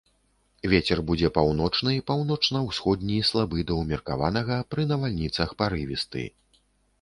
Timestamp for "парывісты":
5.61-6.27